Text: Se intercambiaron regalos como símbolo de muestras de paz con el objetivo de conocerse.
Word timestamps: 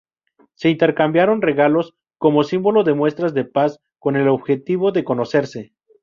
Se 0.55 0.67
intercambiaron 0.71 1.43
regalos 1.43 1.93
como 2.17 2.41
símbolo 2.43 2.83
de 2.83 2.95
muestras 2.95 3.35
de 3.35 3.45
paz 3.45 3.79
con 3.99 4.15
el 4.15 4.29
objetivo 4.29 4.91
de 4.91 5.03
conocerse. 5.03 5.73